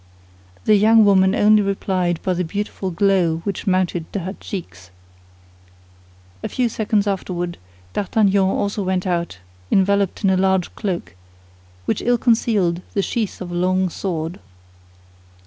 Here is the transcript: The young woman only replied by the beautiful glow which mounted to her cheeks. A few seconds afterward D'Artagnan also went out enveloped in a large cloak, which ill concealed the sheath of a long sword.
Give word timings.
The 0.65 0.73
young 0.77 1.05
woman 1.05 1.35
only 1.35 1.61
replied 1.61 2.19
by 2.23 2.33
the 2.33 2.43
beautiful 2.43 2.89
glow 2.89 3.37
which 3.43 3.67
mounted 3.67 4.11
to 4.13 4.21
her 4.21 4.33
cheeks. 4.33 4.89
A 6.41 6.49
few 6.49 6.69
seconds 6.69 7.05
afterward 7.05 7.59
D'Artagnan 7.93 8.41
also 8.45 8.81
went 8.81 9.05
out 9.05 9.37
enveloped 9.69 10.23
in 10.23 10.31
a 10.31 10.37
large 10.37 10.73
cloak, 10.73 11.13
which 11.85 12.01
ill 12.01 12.17
concealed 12.17 12.81
the 12.95 13.03
sheath 13.03 13.41
of 13.41 13.51
a 13.51 13.53
long 13.53 13.89
sword. 13.91 14.39